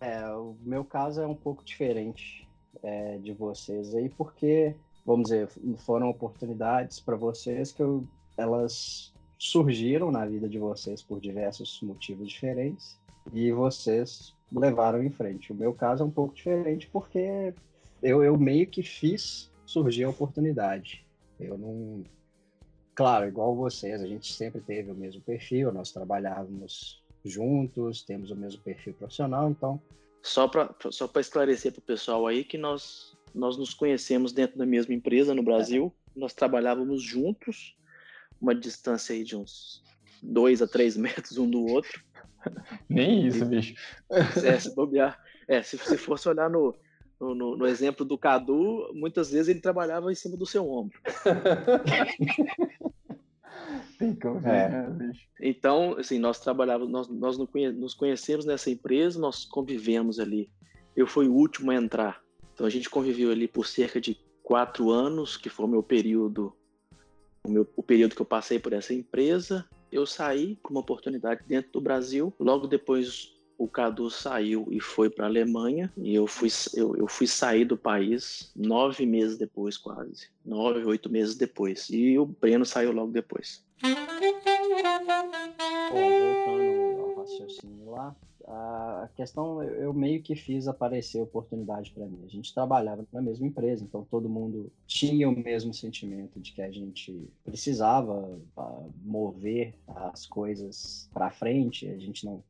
É, 0.00 0.28
o 0.28 0.56
meu 0.60 0.84
caso 0.84 1.22
é 1.22 1.26
um 1.26 1.36
pouco 1.36 1.64
diferente 1.64 2.48
é, 2.82 3.16
de 3.18 3.32
vocês 3.32 3.94
aí, 3.94 4.08
porque, 4.08 4.74
vamos 5.06 5.30
dizer, 5.30 5.48
foram 5.78 6.10
oportunidades 6.10 6.98
para 6.98 7.16
vocês 7.16 7.70
que 7.70 7.82
eu, 7.82 8.04
elas 8.36 9.14
surgiram 9.38 10.10
na 10.10 10.26
vida 10.26 10.48
de 10.48 10.58
vocês 10.58 11.02
por 11.02 11.20
diversos 11.20 11.80
motivos 11.80 12.28
diferentes 12.28 13.00
e 13.32 13.52
vocês 13.52 14.34
levaram 14.52 15.02
em 15.02 15.10
frente. 15.10 15.52
O 15.52 15.54
meu 15.54 15.72
caso 15.72 16.02
é 16.02 16.06
um 16.06 16.10
pouco 16.10 16.34
diferente 16.34 16.88
porque 16.92 17.54
eu, 18.02 18.24
eu 18.24 18.36
meio 18.36 18.66
que 18.66 18.82
fiz 18.82 19.50
surgir 19.64 20.04
a 20.04 20.10
oportunidade. 20.10 21.06
Eu 21.40 21.56
não. 21.56 22.04
Claro, 22.94 23.26
igual 23.26 23.56
vocês, 23.56 24.02
a 24.02 24.06
gente 24.06 24.32
sempre 24.32 24.60
teve 24.60 24.90
o 24.90 24.94
mesmo 24.94 25.22
perfil, 25.22 25.72
nós 25.72 25.90
trabalhávamos 25.90 27.02
juntos, 27.24 28.02
temos 28.02 28.30
o 28.30 28.36
mesmo 28.36 28.60
perfil 28.60 28.92
profissional, 28.94 29.50
então. 29.50 29.80
Só 30.22 30.46
para 30.46 30.74
só 30.90 31.10
esclarecer 31.18 31.72
para 31.72 31.78
o 31.78 31.82
pessoal 31.82 32.26
aí 32.26 32.44
que 32.44 32.58
nós, 32.58 33.16
nós 33.34 33.56
nos 33.56 33.72
conhecemos 33.72 34.32
dentro 34.32 34.58
da 34.58 34.66
mesma 34.66 34.92
empresa 34.92 35.34
no 35.34 35.42
Brasil, 35.42 35.94
é. 36.14 36.20
nós 36.20 36.34
trabalhávamos 36.34 37.02
juntos, 37.02 37.74
uma 38.38 38.54
distância 38.54 39.14
aí 39.14 39.24
de 39.24 39.34
uns 39.34 39.82
dois 40.22 40.60
a 40.60 40.68
três 40.68 40.96
metros 40.96 41.38
um 41.38 41.48
do 41.48 41.64
outro. 41.66 42.02
Nem 42.88 43.26
isso, 43.26 43.44
bicho. 43.46 43.74
É, 44.10 44.58
se 44.58 44.74
bobear. 44.74 45.18
É, 45.48 45.62
se, 45.62 45.78
se 45.78 45.96
fosse 45.96 46.28
olhar 46.28 46.50
no, 46.50 46.76
no, 47.20 47.56
no, 47.56 47.66
exemplo 47.66 48.04
do 48.04 48.16
Cadu, 48.16 48.90
muitas 48.94 49.30
vezes 49.30 49.48
ele 49.48 49.60
trabalhava 49.60 50.10
em 50.10 50.14
cima 50.14 50.36
do 50.36 50.46
seu 50.46 50.68
ombro. 50.70 50.98
Tem 53.98 54.14
como 54.14 54.38
é. 54.48 54.88
Né, 54.88 55.12
então, 55.38 55.98
assim, 55.98 56.18
nós 56.18 56.40
trabalhávamos, 56.40 56.90
nós, 56.90 57.08
nós 57.08 57.36
nos 57.76 57.92
conhecemos 57.92 58.46
nessa 58.46 58.70
empresa, 58.70 59.20
nós 59.20 59.44
convivemos 59.44 60.18
ali. 60.18 60.50
Eu 60.96 61.06
fui 61.06 61.28
o 61.28 61.34
último 61.34 61.70
a 61.70 61.74
entrar. 61.74 62.22
Então 62.54 62.66
a 62.66 62.70
gente 62.70 62.88
conviveu 62.88 63.30
ali 63.30 63.46
por 63.46 63.66
cerca 63.66 64.00
de 64.00 64.18
quatro 64.42 64.90
anos, 64.90 65.36
que 65.36 65.50
foi 65.50 65.66
o 65.66 65.68
meu 65.68 65.82
período, 65.82 66.56
o, 67.44 67.50
meu, 67.50 67.68
o 67.76 67.82
período 67.82 68.14
que 68.14 68.22
eu 68.22 68.26
passei 68.26 68.58
por 68.58 68.72
essa 68.72 68.94
empresa. 68.94 69.66
Eu 69.92 70.06
saí 70.06 70.56
com 70.62 70.70
uma 70.70 70.80
oportunidade 70.80 71.42
dentro 71.46 71.72
do 71.72 71.80
Brasil. 71.80 72.32
Logo 72.38 72.66
depois 72.66 73.34
o 73.60 73.68
Cadu 73.68 74.08
saiu 74.08 74.66
e 74.70 74.80
foi 74.80 75.10
para 75.10 75.26
a 75.26 75.28
Alemanha 75.28 75.92
e 75.94 76.14
eu 76.14 76.26
fui, 76.26 76.48
eu, 76.74 76.96
eu, 76.96 77.06
fui 77.06 77.26
sair 77.26 77.66
do 77.66 77.76
país 77.76 78.50
nove 78.56 79.04
meses 79.04 79.36
depois, 79.36 79.76
quase. 79.76 80.28
Nove, 80.42 80.82
oito 80.86 81.10
meses 81.10 81.34
depois. 81.36 81.90
E 81.90 82.18
o 82.18 82.24
Breno 82.24 82.64
saiu 82.64 82.90
logo 82.90 83.12
depois. 83.12 83.62
voltando 85.92 87.00
ao 87.02 87.16
raciocínio 87.16 87.90
lá, 87.90 88.16
a 88.46 89.10
questão 89.14 89.62
eu 89.62 89.92
meio 89.92 90.22
que 90.22 90.34
fiz 90.34 90.66
aparecer 90.66 91.20
oportunidade 91.20 91.90
para 91.90 92.06
mim. 92.06 92.22
A 92.24 92.28
gente 92.28 92.54
trabalhava 92.54 93.06
na 93.12 93.20
mesma 93.20 93.46
empresa, 93.46 93.84
então 93.84 94.06
todo 94.10 94.26
mundo 94.26 94.72
tinha 94.86 95.28
o 95.28 95.38
mesmo 95.38 95.74
sentimento 95.74 96.40
de 96.40 96.52
que 96.52 96.62
a 96.62 96.70
gente 96.70 97.28
precisava 97.44 98.40
mover 99.02 99.74
as 99.86 100.24
coisas 100.24 101.10
para 101.12 101.30
frente. 101.30 101.86
A 101.86 101.98
gente 101.98 102.24
não 102.24 102.42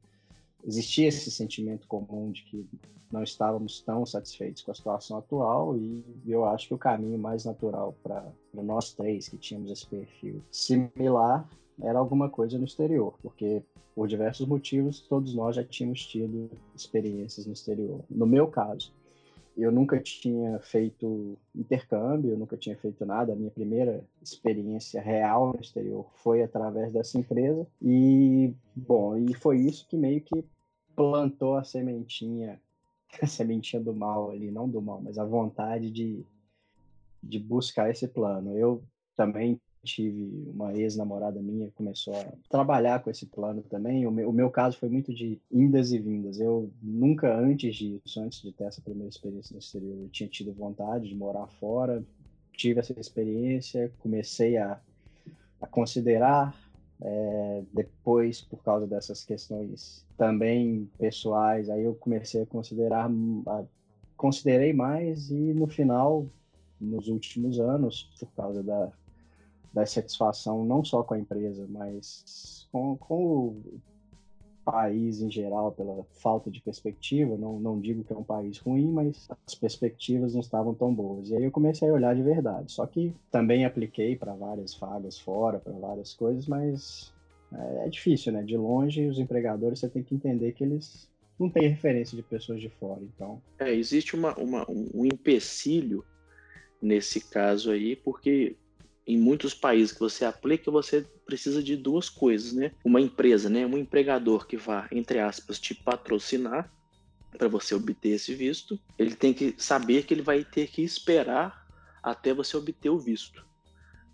existia 0.65 1.09
esse 1.09 1.31
sentimento 1.31 1.87
comum 1.87 2.31
de 2.31 2.43
que 2.45 2.67
não 3.11 3.23
estávamos 3.23 3.81
tão 3.81 4.07
satisfeitos 4.07 4.63
com 4.63 4.71
a 4.71 4.75
situação 4.75 5.19
atual 5.19 5.77
e 5.77 6.05
eu 6.27 6.45
acho 6.45 6.69
que 6.69 6.75
o 6.75 6.79
caminho 6.79 7.19
mais 7.19 7.45
natural 7.45 7.95
para 8.03 8.25
nós 8.55 8.93
três 8.93 9.29
que 9.29 9.37
tínhamos 9.37 9.71
esse 9.71 9.87
perfil 9.87 10.43
similar 10.51 11.49
era 11.83 11.99
alguma 11.99 12.29
coisa 12.29 12.59
no 12.59 12.65
exterior, 12.65 13.15
porque 13.23 13.63
por 13.95 14.07
diversos 14.07 14.47
motivos 14.47 15.01
todos 15.01 15.35
nós 15.35 15.57
já 15.57 15.65
tínhamos 15.65 16.07
tido 16.07 16.51
experiências 16.75 17.47
no 17.47 17.53
exterior. 17.53 18.01
No 18.09 18.27
meu 18.27 18.47
caso, 18.47 18.93
eu 19.63 19.73
nunca 19.73 19.99
tinha 20.01 20.59
feito 20.61 21.37
intercâmbio, 21.55 22.31
eu 22.31 22.39
nunca 22.39 22.57
tinha 22.57 22.77
feito 22.77 23.05
nada. 23.05 23.33
A 23.33 23.37
minha 23.37 23.51
primeira 23.51 24.05
experiência 24.23 25.01
real 25.01 25.53
no 25.53 25.61
exterior 25.61 26.07
foi 26.17 26.43
através 26.43 26.93
dessa 26.93 27.19
empresa. 27.19 27.67
E, 27.83 28.53
bom, 28.75 29.17
e 29.17 29.35
foi 29.35 29.59
isso 29.59 29.87
que 29.89 29.97
meio 29.97 30.21
que 30.21 30.45
plantou 30.95 31.57
a 31.57 31.65
sementinha, 31.65 32.61
a 33.23 33.27
sementinha 33.27 33.83
do 33.83 33.95
mal 33.95 34.31
ali, 34.31 34.51
não 34.51 34.69
do 34.69 34.81
mal, 34.81 35.01
mas 35.01 35.19
a 35.19 35.25
vontade 35.25 35.91
de, 35.91 36.25
de 37.23 37.39
buscar 37.39 37.91
esse 37.91 38.09
plano. 38.09 38.57
Eu 38.57 38.83
também 39.17 39.61
tive 39.83 40.51
uma 40.53 40.75
ex-namorada 40.75 41.41
minha 41.41 41.71
começou 41.71 42.15
a 42.15 42.33
trabalhar 42.49 43.03
com 43.03 43.11
esse 43.11 43.27
plano 43.27 43.63
também. 43.63 44.07
O 44.07 44.11
meu, 44.11 44.29
o 44.29 44.33
meu, 44.33 44.51
caso 44.51 44.79
foi 44.79 44.89
muito 44.89 45.15
de 45.15 45.41
indas 45.51 45.93
e 45.93 45.99
vindas. 45.99 46.39
Eu 46.39 46.71
nunca 46.83 47.35
antes 47.35 47.75
disso, 47.77 48.21
antes 48.21 48.43
de 48.43 48.53
ter 48.53 48.65
essa 48.65 48.83
primeira 48.83 49.09
experiência 49.09 49.55
no 49.55 49.59
exterior, 49.59 49.97
eu 49.99 50.09
tinha 50.11 50.29
tido 50.29 50.53
vontade 50.53 51.09
de 51.09 51.15
morar 51.15 51.47
fora. 51.47 52.05
Tive 52.53 52.81
essa 52.81 52.99
experiência, 52.99 53.91
comecei 53.99 54.57
a, 54.57 54.79
a 55.61 55.67
considerar. 55.67 56.55
É, 57.03 57.63
depois, 57.73 58.43
por 58.43 58.63
causa 58.63 58.87
dessas 58.87 59.25
questões 59.25 60.07
também 60.19 60.87
pessoais, 60.99 61.71
aí 61.71 61.83
eu 61.83 61.95
comecei 61.95 62.43
a 62.43 62.47
considerar, 62.47 63.11
a, 63.47 63.65
considerei 64.19 64.75
mais 64.75 65.31
e 65.31 65.55
no 65.55 65.67
final, 65.67 66.27
nos 66.79 67.09
últimos 67.09 67.59
anos, 67.59 68.11
por 68.21 68.31
causa 68.33 68.63
da 68.63 68.93
da 69.73 69.87
satisfação 69.87 70.65
não 70.65 70.85
só 70.85 71.03
com 71.03 71.15
a 71.15 71.19
empresa, 71.19 71.67
mas 71.69 72.67
com, 72.73 72.97
com 72.97 73.47
o 73.49 73.81
país 74.65 75.21
em 75.21 75.31
geral, 75.31 75.73
pela 75.73 76.05
falta 76.21 76.51
de 76.51 76.61
perspectiva. 76.61 77.37
Não, 77.37 77.59
não 77.59 77.81
digo 77.81 78.05
que 78.05 78.13
é 78.13 78.17
um 78.17 78.23
país 78.23 78.59
ruim, 78.59 78.91
mas 78.91 79.29
as 79.47 79.55
perspectivas 79.55 80.35
não 80.35 80.41
estavam 80.41 80.75
tão 80.75 80.95
boas. 80.95 81.31
E 81.31 81.37
aí 81.37 81.45
eu 81.45 81.51
comecei 81.51 81.89
a 81.89 81.93
olhar 81.93 82.15
de 82.15 82.23
verdade. 82.23 82.73
Só 82.73 82.87
que 82.87 83.15
também 83.31 83.65
apliquei 83.65 84.17
para 84.17 84.35
várias 84.35 84.75
vagas 84.75 85.19
fora, 85.19 85.59
para 85.59 85.73
várias 85.73 86.15
coisas, 86.15 86.47
mas 86.47 87.13
é, 87.53 87.87
é 87.87 87.89
difícil, 87.89 88.33
né? 88.33 88.43
De 88.43 88.57
longe, 88.57 89.07
os 89.07 89.19
empregadores 89.19 89.81
você 89.81 89.89
tem 89.89 90.03
que 90.03 90.15
entender 90.15 90.53
que 90.53 90.65
eles 90.65 91.09
não 91.39 91.49
têm 91.49 91.69
referência 91.69 92.15
de 92.15 92.23
pessoas 92.23 92.61
de 92.61 92.69
fora, 92.69 93.01
então... 93.03 93.41
É, 93.59 93.75
existe 93.75 94.15
uma, 94.15 94.35
uma, 94.35 94.67
um 94.69 95.07
empecilho 95.07 96.05
nesse 96.83 97.19
caso 97.31 97.71
aí, 97.71 97.97
porque 97.97 98.57
em 99.11 99.19
muitos 99.19 99.53
países 99.53 99.93
que 99.93 99.99
você 99.99 100.25
aplica, 100.25 100.71
você 100.71 101.05
precisa 101.27 101.63
de 101.63 101.77
duas 101.77 102.09
coisas, 102.09 102.53
né? 102.53 102.73
Uma 102.85 103.01
empresa, 103.01 103.51
né? 103.51 103.67
Um 103.67 103.77
empregador 103.77 104.47
que 104.47 104.57
vá, 104.57 104.89
entre 104.93 105.19
aspas, 105.19 105.59
te 105.59 105.75
patrocinar 105.75 106.73
para 107.37 107.49
você 107.49 107.75
obter 107.75 108.11
esse 108.11 108.35
visto. 108.35 108.79
Ele 108.97 109.15
tem 109.15 109.35
que 109.35 109.55
saber 109.59 110.05
que 110.05 110.15
ele 110.15 110.23
vai 110.23 110.45
ter 110.45 110.69
que 110.69 110.83
esperar 110.83 111.67
até 112.01 112.33
você 112.33 112.57
obter 112.57 112.89
o 112.89 112.99
visto. 112.99 113.45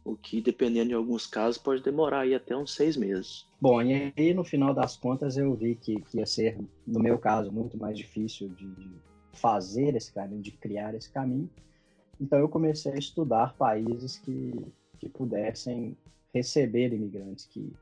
O 0.02 0.16
que, 0.16 0.40
dependendo 0.40 0.88
de 0.88 0.94
alguns 0.94 1.26
casos, 1.26 1.58
pode 1.58 1.82
demorar 1.82 2.20
aí 2.20 2.34
até 2.34 2.56
uns 2.56 2.72
seis 2.74 2.96
meses. 2.96 3.46
Bom, 3.60 3.82
e 3.82 4.12
aí 4.16 4.32
no 4.32 4.44
final 4.44 4.72
das 4.72 4.96
contas 4.96 5.36
eu 5.36 5.52
vi 5.54 5.74
que, 5.74 6.00
que 6.02 6.18
ia 6.18 6.26
ser, 6.26 6.58
no 6.86 7.00
meu 7.00 7.18
caso, 7.18 7.52
muito 7.52 7.76
mais 7.76 7.98
difícil 7.98 8.48
de, 8.48 8.66
de 8.66 8.90
fazer 9.32 9.94
esse 9.94 10.12
caminho, 10.12 10.40
de 10.40 10.52
criar 10.52 10.94
esse 10.94 11.10
caminho. 11.10 11.50
Então 12.20 12.38
eu 12.38 12.48
comecei 12.48 12.92
a 12.92 12.96
estudar 12.96 13.54
países 13.54 14.16
que 14.18 14.54
que 14.98 15.08
pudessem 15.08 15.96
receber 16.32 16.92
imigrantes, 16.92 17.46
que, 17.46 17.72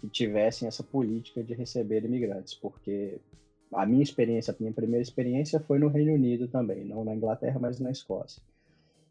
que 0.00 0.08
tivessem 0.08 0.66
essa 0.66 0.82
política 0.82 1.42
de 1.42 1.54
receber 1.54 2.04
imigrantes, 2.04 2.54
porque 2.54 3.20
a 3.72 3.86
minha 3.86 4.02
experiência, 4.02 4.52
a 4.52 4.56
minha 4.58 4.72
primeira 4.72 5.02
experiência 5.02 5.60
foi 5.60 5.78
no 5.78 5.88
Reino 5.88 6.12
Unido 6.12 6.48
também, 6.48 6.84
não 6.84 7.04
na 7.04 7.14
Inglaterra, 7.14 7.58
mas 7.60 7.80
na 7.80 7.90
Escócia. 7.90 8.42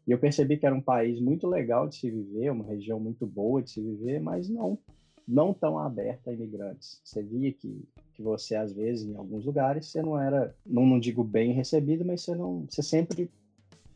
E 0.06 0.10
eu 0.10 0.18
percebi 0.18 0.56
que 0.56 0.66
era 0.66 0.74
um 0.74 0.80
país 0.80 1.20
muito 1.20 1.46
legal 1.46 1.88
de 1.88 1.96
se 1.96 2.10
viver, 2.10 2.50
uma 2.50 2.64
região 2.64 2.98
muito 2.98 3.26
boa 3.26 3.62
de 3.62 3.70
se 3.70 3.80
viver, 3.80 4.20
mas 4.20 4.48
não 4.48 4.78
não 5.26 5.54
tão 5.54 5.78
aberta 5.78 6.30
a 6.30 6.32
imigrantes. 6.32 7.00
Você 7.04 7.22
via 7.22 7.52
que, 7.52 7.88
que 8.14 8.22
você, 8.22 8.56
às 8.56 8.72
vezes, 8.72 9.08
em 9.08 9.16
alguns 9.16 9.44
lugares, 9.44 9.86
você 9.86 10.02
não 10.02 10.20
era, 10.20 10.54
não, 10.66 10.84
não 10.84 10.98
digo 10.98 11.22
bem 11.22 11.52
recebido, 11.52 12.04
mas 12.04 12.22
você, 12.22 12.34
não, 12.34 12.66
você 12.68 12.82
sempre 12.82 13.30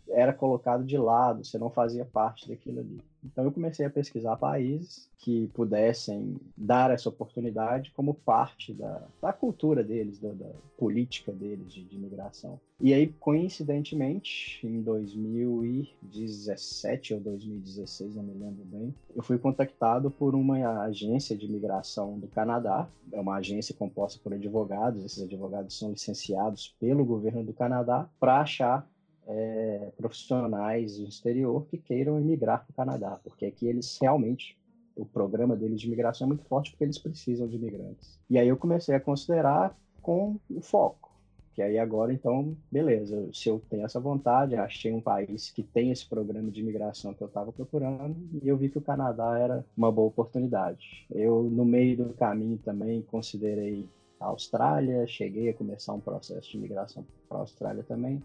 era 0.08 0.32
colocado 0.32 0.84
de 0.84 0.96
lado, 0.96 1.44
você 1.44 1.58
não 1.58 1.68
fazia 1.70 2.04
parte 2.04 2.48
daquilo 2.48 2.80
ali. 2.80 3.00
Então 3.24 3.44
eu 3.44 3.52
comecei 3.52 3.84
a 3.84 3.90
pesquisar 3.90 4.36
países 4.36 5.10
que 5.18 5.48
pudessem 5.48 6.36
dar 6.56 6.92
essa 6.92 7.08
oportunidade 7.08 7.90
como 7.90 8.14
parte 8.14 8.72
da, 8.72 9.02
da 9.20 9.32
cultura 9.32 9.82
deles, 9.82 10.20
da, 10.20 10.32
da 10.32 10.52
política 10.78 11.32
deles 11.32 11.72
de, 11.72 11.82
de, 11.82 11.96
imigração. 11.96 12.60
E 12.80 12.94
aí, 12.94 13.08
coincidentemente, 13.18 14.64
em 14.64 14.80
2017 14.82 17.14
ou 17.14 17.20
2016, 17.20 18.14
não 18.14 18.22
me 18.22 18.34
lembro 18.34 18.64
bem, 18.66 18.94
eu 19.16 19.22
fui 19.22 19.38
contactado 19.38 20.08
por 20.10 20.36
uma 20.36 20.82
agência 20.82 21.34
de 21.36 21.46
imigração 21.46 22.16
do 22.18 22.28
Canadá. 22.28 22.86
É 23.10 23.18
uma 23.18 23.36
agência 23.36 23.74
composta 23.74 24.20
por 24.22 24.34
advogados, 24.34 25.04
esses 25.04 25.24
advogados 25.24 25.76
são 25.76 25.90
licenciados 25.90 26.76
pelo 26.78 27.04
governo 27.04 27.42
do 27.42 27.52
Canadá 27.52 28.08
para 28.20 28.40
achar 28.40 28.88
é, 29.26 29.92
profissionais 29.96 30.98
do 30.98 31.04
exterior 31.04 31.66
que 31.66 31.78
queiram 31.78 32.18
emigrar 32.18 32.64
para 32.64 32.72
o 32.72 32.74
Canadá, 32.74 33.20
porque 33.22 33.46
aqui 33.46 33.66
eles 33.66 33.98
realmente, 34.00 34.56
o 34.94 35.04
programa 35.04 35.56
deles 35.56 35.80
de 35.80 35.86
imigração 35.86 36.26
é 36.26 36.28
muito 36.28 36.44
forte 36.44 36.70
porque 36.70 36.84
eles 36.84 36.98
precisam 36.98 37.46
de 37.46 37.56
imigrantes. 37.56 38.18
E 38.30 38.38
aí 38.38 38.48
eu 38.48 38.56
comecei 38.56 38.94
a 38.94 39.00
considerar 39.00 39.76
com 40.00 40.38
o 40.48 40.60
foco, 40.60 41.10
que 41.54 41.60
aí 41.60 41.78
agora 41.78 42.12
então, 42.12 42.56
beleza, 42.70 43.28
se 43.32 43.48
eu 43.48 43.60
tenho 43.68 43.84
essa 43.84 43.98
vontade, 43.98 44.54
achei 44.54 44.92
um 44.92 45.00
país 45.00 45.50
que 45.50 45.62
tem 45.62 45.90
esse 45.90 46.06
programa 46.06 46.50
de 46.50 46.60
imigração 46.60 47.12
que 47.12 47.22
eu 47.22 47.28
estava 47.28 47.52
procurando 47.52 48.16
e 48.42 48.46
eu 48.46 48.56
vi 48.56 48.68
que 48.68 48.78
o 48.78 48.82
Canadá 48.82 49.38
era 49.38 49.64
uma 49.76 49.90
boa 49.90 50.08
oportunidade. 50.08 51.06
Eu, 51.10 51.42
no 51.44 51.64
meio 51.64 51.96
do 51.96 52.14
caminho 52.14 52.58
também, 52.58 53.02
considerei 53.02 53.88
a 54.20 54.26
Austrália, 54.26 55.06
cheguei 55.06 55.48
a 55.48 55.54
começar 55.54 55.92
um 55.92 56.00
processo 56.00 56.50
de 56.50 56.56
imigração 56.56 57.04
para 57.28 57.38
a 57.38 57.40
Austrália 57.40 57.82
também, 57.82 58.22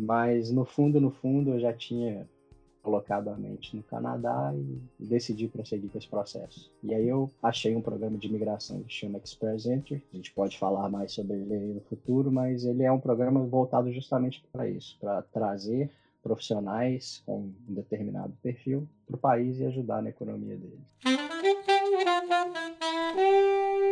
mas 0.00 0.50
no 0.50 0.64
fundo, 0.64 1.00
no 1.00 1.10
fundo, 1.10 1.50
eu 1.50 1.60
já 1.60 1.72
tinha 1.72 2.26
colocado 2.82 3.28
a 3.28 3.36
mente 3.36 3.76
no 3.76 3.82
Canadá 3.82 4.54
e 4.98 5.04
decidi 5.04 5.46
prosseguir 5.48 5.90
com 5.90 5.98
esse 5.98 6.08
processo. 6.08 6.70
E 6.82 6.94
aí 6.94 7.06
eu 7.06 7.30
achei 7.42 7.76
um 7.76 7.82
programa 7.82 8.16
de 8.16 8.26
imigração 8.26 8.82
que 8.82 8.92
chama 8.92 9.20
Express 9.22 9.66
Entry. 9.66 10.02
A 10.12 10.16
gente 10.16 10.32
pode 10.32 10.58
falar 10.58 10.88
mais 10.88 11.12
sobre 11.12 11.36
ele 11.36 11.74
no 11.74 11.80
futuro, 11.82 12.32
mas 12.32 12.64
ele 12.64 12.82
é 12.82 12.90
um 12.90 12.98
programa 12.98 13.44
voltado 13.44 13.92
justamente 13.92 14.42
para 14.50 14.66
isso, 14.66 14.96
para 14.98 15.22
trazer 15.22 15.90
profissionais 16.22 17.22
com 17.24 17.50
um 17.68 17.74
determinado 17.74 18.32
perfil 18.42 18.88
para 19.06 19.16
o 19.16 19.18
país 19.18 19.58
e 19.58 19.66
ajudar 19.66 20.02
na 20.02 20.10
economia 20.10 20.56
deles. 20.56 20.80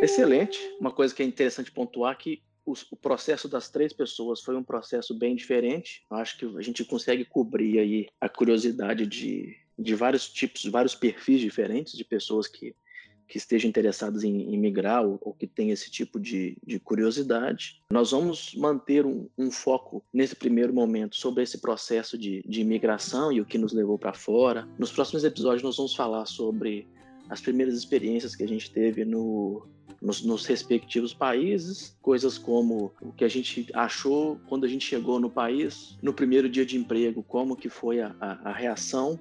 Excelente. 0.01 0.57
Uma 0.79 0.91
coisa 0.91 1.13
que 1.13 1.21
é 1.21 1.25
interessante 1.25 1.71
pontuar 1.71 2.17
que 2.17 2.41
o, 2.69 2.73
o, 2.91 2.95
processo 2.95 3.47
das 3.47 3.69
três 3.69 3.91
pessoas 3.91 4.41
foi 4.41 4.55
um 4.55 4.63
processo 4.63 5.13
bem 5.13 5.35
diferente. 5.35 6.03
Acho 6.09 6.37
que 6.37 6.45
a 6.57 6.61
gente 6.61 6.85
consegue 6.85 7.25
cobrir 7.25 7.79
aí 7.79 8.07
a 8.21 8.29
curiosidade 8.29 9.07
de, 9.07 9.55
de 9.77 9.95
vários 9.95 10.29
tipos, 10.29 10.65
vários 10.65 10.93
perfis 10.93 11.41
diferentes 11.41 11.97
de 11.97 12.03
pessoas 12.03 12.47
que, 12.47 12.75
que 13.27 13.37
estejam 13.37 13.67
interessadas 13.67 14.23
em, 14.23 14.53
em 14.53 14.57
migrar 14.57 15.03
ou, 15.03 15.17
ou, 15.21 15.33
que 15.33 15.47
têm 15.47 15.71
esse 15.71 15.89
tipo 15.89 16.19
de, 16.19 16.57
de 16.65 16.79
curiosidade. 16.79 17.81
Nós 17.91 18.11
vamos 18.11 18.53
manter 18.53 19.05
um, 19.05 19.27
um, 19.37 19.49
foco 19.49 20.03
nesse 20.13 20.35
primeiro 20.35 20.73
momento 20.73 21.15
sobre 21.15 21.43
esse 21.43 21.57
processo 21.57 22.17
de, 22.17 22.43
de 22.45 22.61
imigração 22.61 23.31
e 23.31 23.41
o 23.41 23.45
que 23.45 23.57
nos 23.57 23.73
levou 23.73 23.97
para 23.97 24.13
fora. 24.13 24.67
Nos 24.77 24.91
próximos 24.91 25.23
episódios 25.23 25.63
nós 25.63 25.77
vamos 25.77 25.95
falar 25.95 26.25
sobre 26.27 26.87
as 27.29 27.41
primeiras 27.41 27.75
experiências 27.75 28.35
que 28.35 28.43
a 28.43 28.47
gente 28.47 28.71
teve 28.71 29.05
no, 29.05 29.67
nos, 30.01 30.23
nos, 30.23 30.45
respectivos 30.45 31.13
países, 31.13 31.97
coisas 32.01 32.37
como 32.37 32.91
o 33.01 33.11
que 33.11 33.23
a 33.23 33.27
gente 33.27 33.67
achou 33.73 34.39
quando 34.47 34.65
a 34.65 34.67
gente 34.67 34.85
chegou 34.85 35.19
no 35.19 35.29
país, 35.29 35.97
no 36.01 36.13
primeiro 36.13 36.49
dia 36.49 36.65
de 36.65 36.77
emprego, 36.77 37.23
como 37.23 37.55
que 37.55 37.69
foi 37.69 38.01
a, 38.01 38.15
a, 38.19 38.49
a 38.49 38.53
reação 38.53 39.19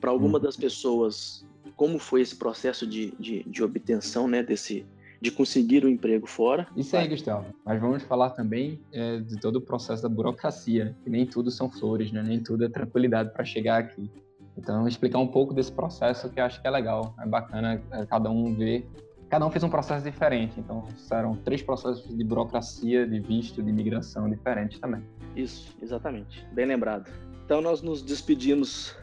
para 0.00 0.10
alguma 0.10 0.38
uhum. 0.38 0.44
das 0.44 0.56
pessoas, 0.56 1.44
como 1.76 1.98
foi 1.98 2.20
esse 2.20 2.36
processo 2.36 2.86
de, 2.86 3.12
de, 3.18 3.42
de 3.44 3.62
obtenção 3.62 4.28
né, 4.28 4.42
desse, 4.42 4.84
de 5.20 5.30
conseguir 5.30 5.84
o 5.84 5.88
um 5.88 5.90
emprego 5.90 6.26
fora. 6.26 6.66
Isso 6.76 6.96
aí, 6.96 7.08
Gustavo. 7.08 7.46
Mas 7.64 7.80
vamos 7.80 8.02
falar 8.02 8.30
também 8.30 8.80
é, 8.92 9.18
de 9.18 9.40
todo 9.40 9.56
o 9.56 9.60
processo 9.60 10.02
da 10.02 10.08
burocracia, 10.08 10.96
que 11.02 11.10
nem 11.10 11.26
tudo 11.26 11.50
são 11.50 11.70
flores, 11.70 12.12
né? 12.12 12.22
nem 12.22 12.40
tudo 12.40 12.64
é 12.64 12.68
tranquilidade 12.68 13.32
para 13.32 13.44
chegar 13.44 13.78
aqui. 13.78 14.10
Então, 14.56 14.88
explicar 14.88 15.18
um 15.18 15.26
pouco 15.26 15.52
desse 15.52 15.70
processo 15.70 16.30
que 16.30 16.40
eu 16.40 16.44
acho 16.44 16.60
que 16.60 16.66
é 16.66 16.70
legal, 16.70 17.14
é 17.20 17.26
bacana 17.26 17.82
é, 17.90 18.06
cada 18.06 18.30
um 18.30 18.54
ver 18.54 18.88
cada 19.28 19.46
um 19.46 19.50
fez 19.50 19.62
um 19.64 19.68
processo 19.68 20.04
diferente. 20.04 20.58
Então, 20.58 20.86
eram 21.10 21.36
três 21.36 21.62
processos 21.62 22.16
de 22.16 22.24
burocracia, 22.24 23.06
de 23.06 23.20
visto, 23.20 23.62
de 23.62 23.70
imigração 23.70 24.28
diferentes 24.28 24.78
também. 24.78 25.02
Isso, 25.34 25.74
exatamente. 25.82 26.46
Bem 26.52 26.66
lembrado. 26.66 27.10
Então, 27.44 27.60
nós 27.60 27.82
nos 27.82 28.02
despedimos 28.02 28.96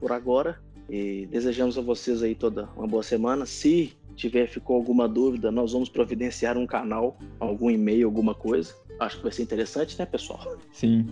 por 0.00 0.12
agora 0.12 0.60
e 0.88 1.26
desejamos 1.26 1.76
a 1.76 1.82
vocês 1.82 2.22
aí 2.22 2.34
toda 2.34 2.68
uma 2.76 2.86
boa 2.86 3.02
semana. 3.02 3.44
Se 3.46 3.96
tiver 4.14 4.48
ficou 4.48 4.76
alguma 4.76 5.08
dúvida, 5.08 5.50
nós 5.50 5.72
vamos 5.72 5.88
providenciar 5.88 6.56
um 6.56 6.66
canal, 6.66 7.16
algum 7.38 7.70
e-mail, 7.70 8.06
alguma 8.06 8.34
coisa. 8.34 8.74
Acho 8.98 9.18
que 9.18 9.22
vai 9.22 9.32
ser 9.32 9.42
interessante, 9.42 9.98
né, 9.98 10.06
pessoal? 10.06 10.56
Sim. 10.72 11.06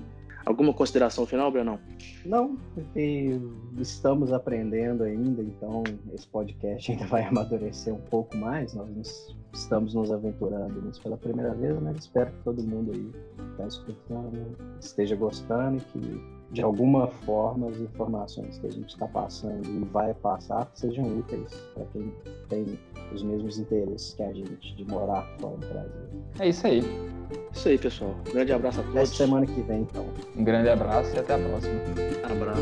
Alguma 0.47 0.73
consideração 0.73 1.26
final, 1.26 1.50
Brenão? 1.50 1.81
Não, 2.25 2.57
porque 2.73 3.41
estamos 3.79 4.33
aprendendo 4.33 5.03
ainda, 5.03 5.43
então 5.43 5.83
esse 6.15 6.29
podcast 6.29 6.93
ainda 6.93 7.05
vai 7.07 7.25
amadurecer 7.26 7.93
um 7.93 8.00
pouco 8.00 8.37
mais. 8.37 8.73
Nós 8.73 9.35
estamos 9.53 9.93
nos 9.93 10.12
aventurando 10.12 10.81
nisso 10.83 11.03
pela 11.03 11.17
primeira 11.17 11.53
vez, 11.53 11.76
né? 11.81 11.93
Espero 11.99 12.31
que 12.31 12.45
todo 12.45 12.62
mundo 12.62 12.93
aí 12.95 13.12
que 13.37 13.50
está 13.50 13.67
escutando 13.67 14.57
esteja 14.81 15.17
gostando 15.17 15.79
e 15.79 15.81
que 15.81 16.37
de 16.53 16.62
alguma 16.62 17.09
forma 17.09 17.69
as 17.69 17.81
informações 17.81 18.61
que 18.61 18.69
a 18.69 18.71
gente 18.71 18.91
está 18.91 19.09
passando 19.09 19.67
e 19.67 19.85
vai 19.87 20.15
passar 20.15 20.71
sejam 20.75 21.19
úteis 21.19 21.53
para 21.75 21.85
quem 21.87 22.12
tem 22.49 22.79
os 23.12 23.21
mesmos 23.25 23.59
interesses 23.59 24.15
que 24.15 24.23
a 24.23 24.33
gente 24.33 24.76
de 24.76 24.85
morar 24.85 25.23
fora 25.40 25.57
do 25.57 25.66
Brasil. 25.66 26.23
É 26.38 26.49
isso 26.49 26.64
aí. 26.68 27.15
Isso 27.57 27.69
aí, 27.71 27.79
pessoal. 27.79 28.14
Um 28.29 28.33
grande 28.33 28.53
abraço 28.53 28.81
a 28.81 28.83
todos. 28.83 28.97
Até 28.99 29.07
semana 29.07 29.47
que 29.47 29.62
vem, 29.62 29.81
então. 29.81 30.07
Um 30.37 30.45
grande 30.45 30.69
abraço 30.69 31.16
e 31.16 31.19
até 31.19 31.35
a 31.35 31.38
próxima. 31.38 31.81
Abraço. 32.23 32.61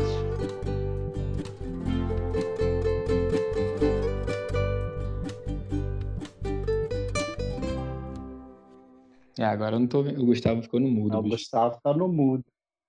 É, 9.37 9.43
agora 9.43 9.75
eu 9.75 9.81
não 9.81 9.87
tô 9.87 10.01
vendo. 10.01 10.23
O 10.23 10.25
Gustavo 10.27 10.63
ficou 10.63 10.79
no 10.79 10.87
mudo. 10.87 11.11
Não, 11.11 11.19
o 11.19 11.23
Gustavo 11.23 11.77
tá 11.83 11.93
no 11.93 12.07
mudo. 12.07 12.45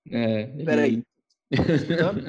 É. 0.09 0.47
Peraí. 0.63 1.03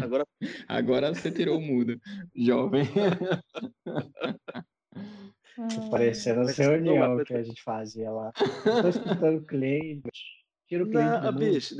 Agora... 0.02 0.24
Agora 0.68 1.14
você 1.14 1.30
tirou 1.30 1.56
o 1.56 1.62
mudo, 1.62 2.00
jovem. 2.34 2.84
Parecendo 5.90 6.48
a 6.48 6.52
reunião 6.52 7.24
que 7.24 7.34
a 7.34 7.42
gente 7.42 7.62
fazia 7.62 8.10
lá. 8.10 8.32
Tô 8.32 8.88
escutando 8.88 9.38
o 9.38 9.44
cliente. 9.44 10.10
Tira 10.68 10.84
o 10.84 10.90
cliente. 10.90 11.22
Não, 11.22 11.32
bicho, 11.32 11.74